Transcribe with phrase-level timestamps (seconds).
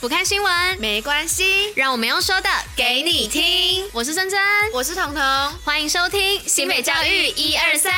[0.00, 3.84] 不看新闻没关系，让我们用说的给你听。
[3.92, 4.38] 我是珍珍，
[4.72, 5.22] 我是彤彤，
[5.64, 7.92] 欢迎收听新北教育一二三。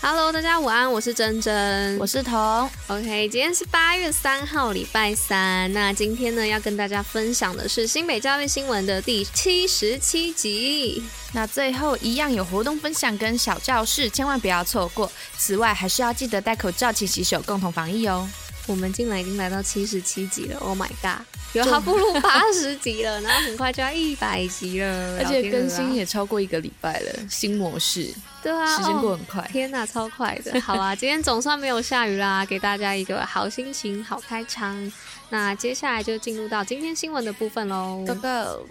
[0.00, 2.70] Hello，大家午安，我是珍珍，我是彤。
[2.86, 5.72] OK，今天是八月三号，礼拜三。
[5.72, 11.02] 那今天呢，要跟大家分享的是新北教育新闻的第七十七集。
[11.32, 15.10] 那最后一样有活动分享跟小教室，千万不要错过。
[15.36, 18.28] 此外，还是要记得戴口罩、勤洗手，共同防疫哦。
[18.66, 21.26] 我们进来已经来到七十七集了，Oh my god！
[21.52, 28.08] 有还不如八十集了，然后很快就要一百集了， 而且更新也超过一个礼拜了，新模式。
[28.42, 30.58] 对啊，时间过很快，哦，天哪，超快的。
[30.62, 34.90] 好啊，今天总算没有下雨啦，给大家一个好心情、好开场。
[35.28, 38.66] 那接下来就进入到今天新闻的部分喽，Go Go！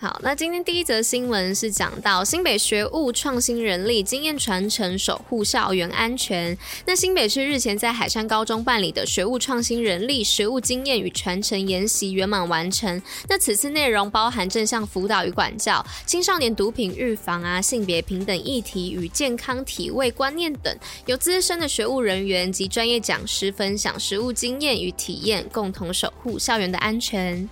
[0.00, 6.56] 好，那今天第一则新闻是讲到新北学务创新人力经验传承，守护校园安全。
[6.86, 13.02] 那新北市日前在海山高中办理的学务创新人力实务经验与传承研习圆满完成。
[13.28, 20.72] 那此次内容包含正向辅导与管教、青少年毒品预防啊、性别平等议题与健康体位观念等，
[21.06, 27.48] 由资深的学务人员及专业讲师分享实务经验与体验，共同守护校园的安全。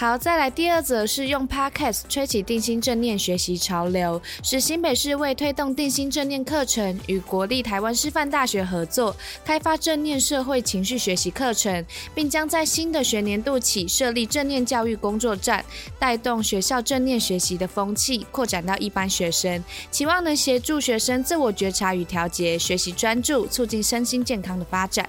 [0.00, 11.84] 好，再来第二则是用 Podcast 吹起定心正念学习潮流，是新北市为推动定心正念课程，与国立台湾师范大学合作，开发正念社会情绪学习课程，
[12.14, 15.62] 并将在新的学年度起设立正念教育工作站，
[15.98, 25.06] 带动学校正念学习的风气扩展到一般学生，期望能协助学生自我觉察与调节，学习专注，促进身心健康的发展。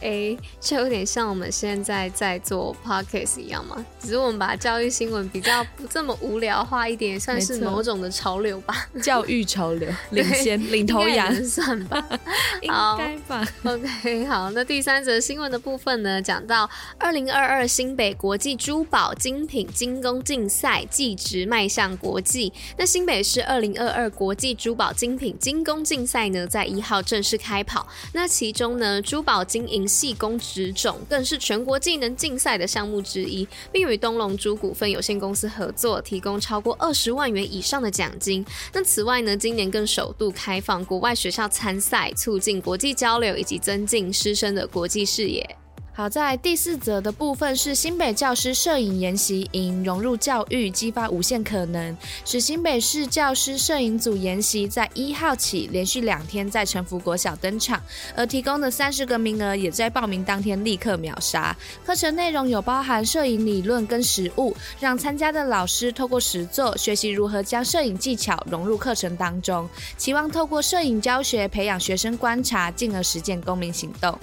[0.00, 8.88] 哎，就有点像我们现在在做 podcast 一样嘛，只是我们把教育新闻比较不这么无聊化一点，算是某种的潮流吧。
[9.02, 12.02] 教育潮流， 领先领头羊算吧，
[12.62, 13.46] 应该吧。
[13.64, 22.52] OK，好，那第三则新闻的部分呢，讲到二零二二新北国际珠宝精品精工竞赛技职迈向国际。
[22.76, 27.86] 那新北市二零二二国际珠宝精品精工竞赛呢，在一号正式开跑。
[28.12, 38.44] 那其中呢，珠宝经营细工职种更是全国技能竞赛的项目之一，并与东龙珠股份有限公司合作，提供超过二十万元以上的奖金。
[38.72, 45.56] 那此外呢，今年更首度开放国外学校参赛，促进国际交流以及增进师生的国际视野。
[45.98, 51.96] 好，在第四则的部分是新北教师摄影研习营融入教育，激发无限可能。
[52.24, 57.82] 使新北市教师摄影组研习在一号起连续两天在成福国小登场，
[58.14, 61.56] 而提供的三十个名额也在报名当天立刻秒杀。
[61.84, 74.16] 课程内容有包含摄影理论跟实务，让参加的老师透过实作学习如何将摄影技巧融入课程当中，期望透过摄影教学培养学生观察，进而实践公民行动。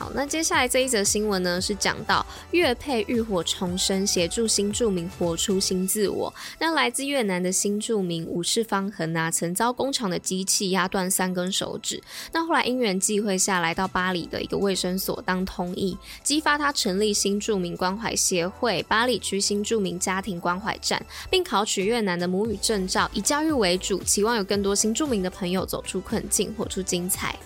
[0.00, 6.32] 好，那接下来这一则新闻呢，是讲到越配浴火重生，协助新住民活出新自我。
[6.58, 12.02] 那来自越南的新住民武士方恒啊，曾遭工厂的机器压断三根手指。
[12.32, 27.38] 那后来因缘际会下来到巴黎的一个卫生所当通译，激发他成立新住民关怀协会巴黎区新住民家庭关怀站，并考取越南的母语证照，以教育为主，期望有更多新住民的朋友走出困境，活出精彩。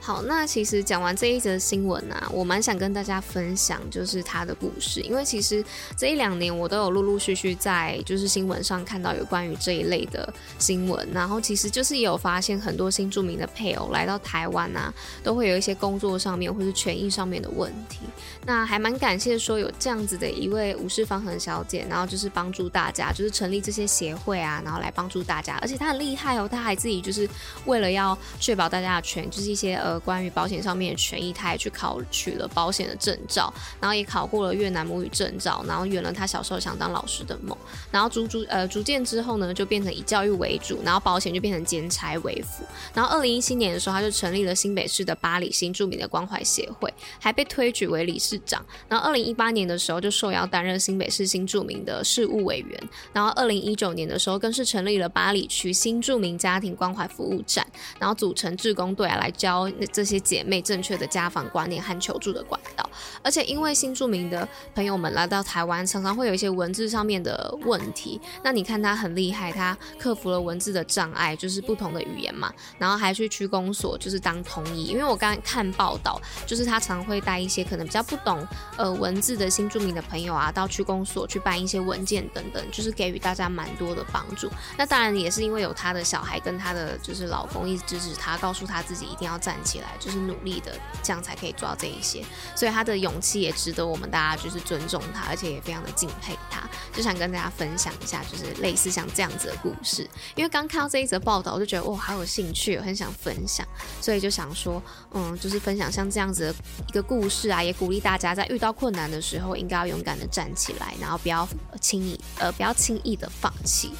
[0.00, 5.00] 好，那其实讲完这一则新闻啊，我蛮想跟大家分享，就是他的故事。
[5.00, 5.62] 因为其实
[5.98, 14.92] 这一两年我都有陆陆续续在就是新闻上看到有关于这一类的新闻，然后其实就是也有发现很多新住民的配偶来到台湾啊，
[15.22, 17.98] 都会有一些工作上面或是权益上面的问题。
[18.46, 25.58] 那还蛮感谢说有这样子的一位吴氏芳恒小姐，然后就是帮助大家，就是成立这些协会啊，然后来帮助大家。
[25.60, 27.28] 而且她很厉害哦，她还自己就是
[27.66, 29.98] 为了要确保大家的权，就是一些呃。
[30.08, 37.54] 关于保险上面的权益，他也去考取了保险的证照，然后也考过了越南母语证照，然后圆了他小时候想当老师的梦。
[37.90, 42.64] 然后逐逐呃逐渐之后呢，就变成以教育为主，然后保险就变成兼差为辅。
[42.94, 46.90] 然后二零一七年的时候，他就成立了新北市的巴黎新著名的关怀协会，
[47.20, 48.64] 还被推举为理事长。
[48.88, 52.80] 然后二零一八年的时候，就受邀担任新北市新著名的事务委员。
[53.12, 57.66] 然后二零一九年的时候，更是成立了巴黎区新著名家庭关怀服务站，
[57.98, 59.68] 然后组成志工队啊来教。
[59.86, 62.88] 这些姐妹正确的家访观念和求助的管道。
[63.22, 68.20] 而且因为新住民的朋友们来到台湾，常常会有一些文字上面的问题。
[68.42, 74.84] 那你看他很厉害，他克服了文字的障碍，就是不同的语言嘛，然后还去区公所就是当通译。
[74.84, 78.46] 因为我刚刚看报道，就是他常会带一些可能比较不懂
[78.76, 84.48] 呃文字的新住民的朋友啊，到区公所去办一些文件等等，就是给予大家蛮多的帮助。
[84.76, 90.72] 那当然也是因为有他的小孩跟他的就是老公一直支持他，告诉他自己一定要站起来，就是努力的，
[91.02, 92.24] 这样才可以做到这一些。
[92.56, 96.66] 所以他的勇气也值得我们大家就是尊重他，而且也非常的敬佩他。
[96.94, 100.08] 就想跟大家分享一下，就是类似像这样子的故事。
[100.34, 103.66] 因为刚看到这一则报道，我就觉得哇，好有兴趣，很想分享，
[104.00, 104.82] 所以就想说，
[105.12, 106.54] 嗯，就是分享像这样子的
[106.88, 111.46] 一个故事啊，也鼓励大家在遇到困难的时候，应该要勇敢的站起来，然后不要
[111.80, 113.92] 轻易呃不要轻易的放弃。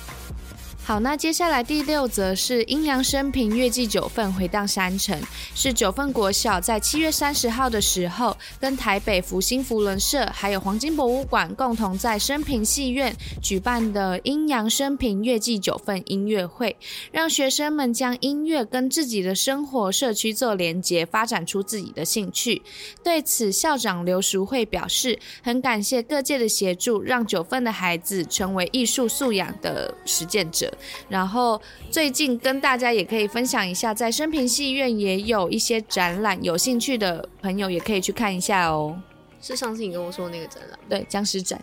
[0.89, 5.21] 好，那接下来第六则是阴阳生平月季九份回荡山城，
[5.55, 16.75] 是九份国小在七月三十号的时候，跟台北福星福伦社还有黄金博物馆共同在生平戏院举办的阴阳生平月季九份音乐会，
[17.13, 22.63] 让学生们将音乐跟自己的生活社区做连结，发展出自己的兴趣。
[23.05, 30.73] 对此，校长刘淑慧表示，很感谢各界的协助，让九份的孩子成为艺术素养的实践者。
[31.09, 31.61] 然后
[31.91, 38.99] 最近跟大家也可以分享一下，在生平戏院也有一些展览，有兴趣的朋友也可以去看一下哦。
[39.41, 40.79] 是上次你跟我说的那个展览？
[40.89, 41.63] 对，僵尸展，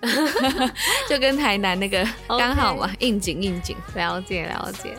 [1.09, 3.75] 就跟台南那个 刚好嘛，应景应景。
[3.95, 4.95] 了解了解。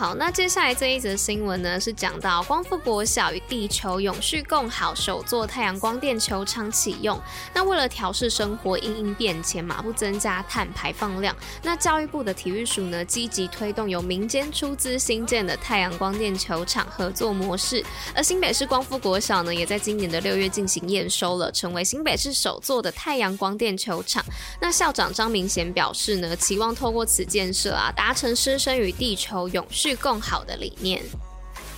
[0.00, 7.20] 好，那接下来这一则新闻呢，是讲到光复国小与地球永续共好首座太阳光电球场启用。
[7.52, 17.84] 那为了调适生活因应变迁嘛，不增加碳排放量，那教育部的体育署呢，积极推动由民间出资新建的太阳光电球场合作模式。
[18.14, 24.24] 而新北市光复国小呢，也在今年的六月进行验收了，成为新北市首座的太阳光电球场。
[24.62, 29.89] 那校长张明贤表示呢，期望透过此建设啊，达成师生与地球永续。
[29.96, 31.02] 更好的理念。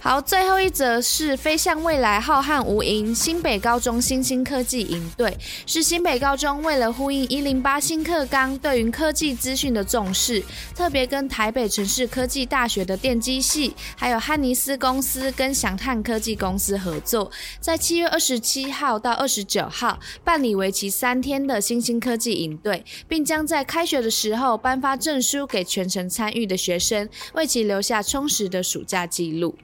[0.05, 10.43] 好，最后一则是飞向未来浩瀚无垠，新北高中新兴科技营队，是新北高中为了呼应一零八新课纲对于科技资讯的重视，
[10.75, 29.55] 特别跟台北城市科技大学的电机系，还有汉尼斯公司跟祥汉科技公司合作，在七月二十七号到二十九号办理为期三天的新兴科技营队，并将在开学的时候颁发证书给全程参与的学生，为其留下充实的暑假记录。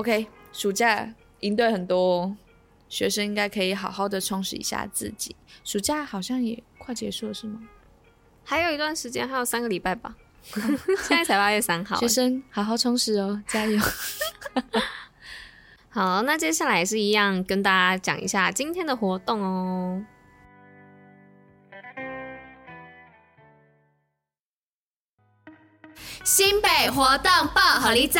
[0.00, 2.34] OK，暑假营队很多，
[2.88, 5.36] 学生应该可以好好的充实一下自己。
[5.62, 7.60] 暑假好像也快结束了，是吗？
[8.42, 10.16] 还有一段时间，还有三个礼拜吧。
[11.06, 13.78] 现在才八月三号，学生好好充实哦，加油！
[15.90, 20.02] 好，那接下来也是一样，跟大家讲一下今天的活动哦。
[26.24, 28.18] 新北活动报虎哩知。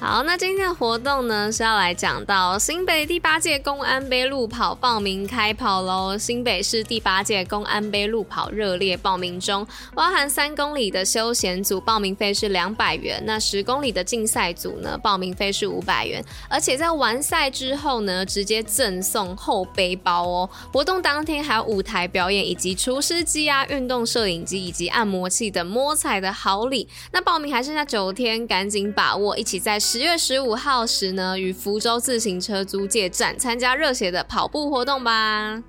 [0.00, 6.16] 好，那今天的活动呢，是要来讲到新北第八届公安杯路跑报名开跑喽！
[6.16, 20.48] 新北市第八届公安杯路跑热烈报名中，包含三公里的休闲组报名费是两百元，那十公里的竞赛组呢，报名费是五百元，而且在完赛之后呢，直接赠送后背包哦。
[20.72, 26.88] 活动当天还有舞台表演，以及厨师机啊、运动摄影机以及按摩器等摸彩的好礼。
[27.12, 29.78] 那报名还剩下九天，赶紧把握，一起在。
[29.92, 35.60] 十月十五号时呢，与福州自行车租借站参加热血的跑步活动吧。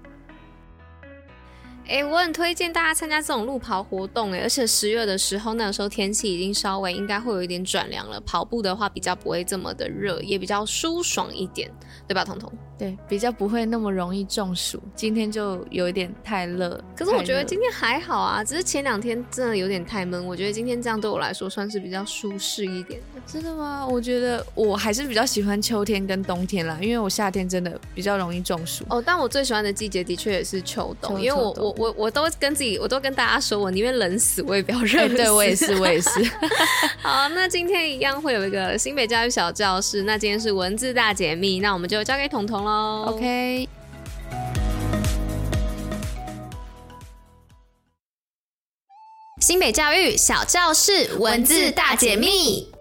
[1.88, 11.70] 哎、欸，我很推荐大家参加这种路跑活动，哎，而且十月的时候，那个时候天气已经稍微应该会有一点转凉了，跑步的话比较不会这么的热，也比较舒爽一点，
[12.08, 12.52] 对吧，彤彤？
[12.78, 14.82] 对，比较不会那么容易中暑。
[14.96, 20.26] 今天就有一点太热，可是我觉得今天还好啊，只是前两天真的有点太闷。
[20.26, 23.22] 我觉得今天这样对我来说算是比较舒适一点的。
[23.28, 23.86] 真的吗？
[23.88, 28.84] 我觉得我还是比较喜欢秋天跟冬天啦，因为我夏天真的比较容易中暑。
[28.90, 35.16] 哦，但我最喜欢的季节的确也是秋冬，秋因为我我我我都跟自己，我都跟大家说，我宁愿冷死，我也不要热死。
[35.16, 36.10] 对，我也是，我也是。
[37.02, 43.06] 好，那今天一样会有一个新北教育小教室，那今天是文字大解密，那我们就交给彤彤喽。
[43.10, 43.68] OK，
[49.40, 52.72] 新北教育小教室文字大解密。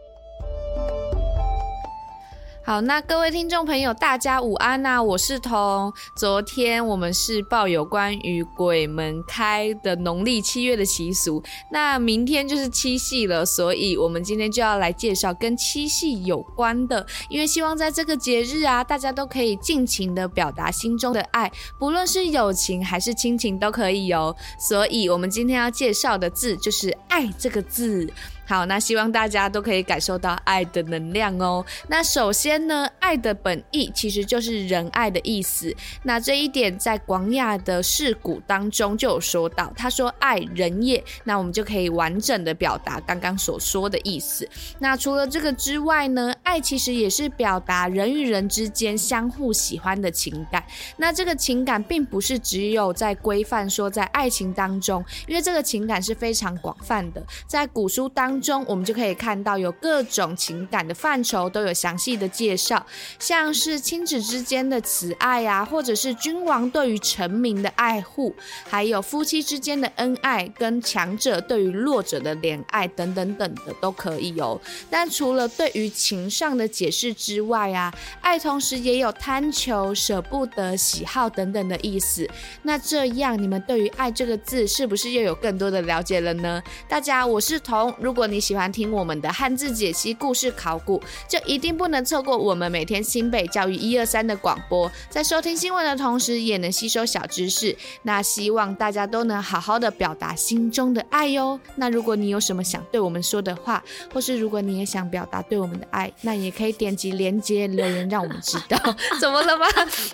[2.70, 5.92] 好，那各位听众朋友，大家午安呐、我是彤。
[6.14, 17.04] 昨天我们是报有关于鬼门开的农历七月的习俗，那明天就是七夕了，所以我们今天就要来介绍跟七夕有关的。
[17.28, 24.32] 因为希望在这个节日啊，大家都可以尽情的表达心中的爱，不论是友情还是亲情都可以哦。
[24.60, 28.08] 所以我们今天要介绍的字就是“爱”这个字。
[28.50, 31.64] 好，那希望大家都可以感受到爱的能量哦。
[31.86, 35.72] 那首先呢，爱的本意其实就是仁爱的意思。
[36.02, 41.00] 那这一点在广雅的释古当中就有说到，他说爱人也。
[41.22, 44.48] 那我们就可以完整的表达刚刚所说的意思。
[44.80, 50.60] 那除了这个之外呢，爱其实也是表达人与人之间相互喜欢的情感。
[50.96, 58.64] 那这个情感并不是只有在规范说在爱情当中，因为这个情感是非常广泛的，在古书当中。
[58.66, 62.84] 我们就可以看到有各种情感的范畴都有详细的介绍，
[63.18, 68.34] 像是亲子之间的慈爱啊，或者是君王对于臣民的爱护，
[68.68, 74.60] 还有夫妻之间的恩爱，跟强者对于弱者的怜爱等等等的都可以哦。
[74.88, 82.28] 但除了对于情上的解释之外啊，爱同时也有贪求、舍不得、喜好等等的意思。
[82.62, 86.62] 那这样你们对于爱这个字是不是又有更多的了解了呢？
[86.88, 94.90] 大家，我是彤，如果你喜欢听我们的汉字解析、故事考古，就一定不能错过我们每天新北教育一二三的广播。
[95.08, 97.76] 在收听新闻的同时，也能吸收小知识。
[98.02, 101.58] 那希望大家都能好好的表达心中的爱哟。
[101.74, 103.82] 那如果你有什么想对我们说的话，
[104.14, 108.78] 或是如果你也想表达对我们的爱，那也可以点击连接留言让我们知道。
[109.20, 109.66] 怎么了吗？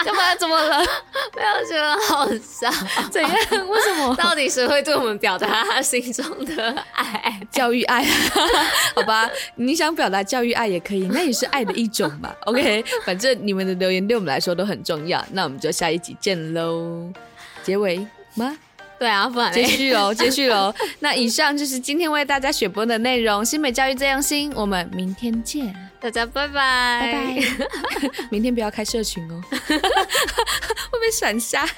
[0.04, 0.34] 干嘛？
[0.38, 0.78] 怎么了？
[1.36, 2.70] 没有觉得好笑？
[3.10, 3.32] 怎样？
[3.68, 4.14] 为什么？
[4.18, 7.40] 到底谁会对我们表达他心中的爱？
[7.50, 7.95] 教育爱。
[8.94, 12.34] 好吧，你想表达教育爱也可以，那也是爱的一种嘛。
[12.46, 17.10] OK，反正你们的留言对我们来说都很重要，那我们就下一集见喽。
[17.62, 18.56] 结尾吗？
[18.98, 20.74] 对啊，不然继续喽， 继续喽。
[21.00, 23.44] 那以上就是今天为大家选播的内容。
[23.44, 28.10] 新美教育这样新，我们明天见，大家拜拜，拜拜。
[28.30, 31.68] 明天不要开社群哦，会被闪瞎。